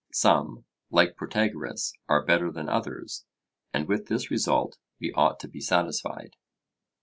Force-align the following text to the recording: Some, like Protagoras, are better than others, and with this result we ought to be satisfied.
Some, 0.13 0.65
like 0.89 1.15
Protagoras, 1.15 1.93
are 2.09 2.25
better 2.25 2.51
than 2.51 2.67
others, 2.67 3.23
and 3.71 3.87
with 3.87 4.07
this 4.07 4.31
result 4.31 4.79
we 4.99 5.11
ought 5.13 5.39
to 5.41 5.47
be 5.47 5.59
satisfied. 5.59 6.37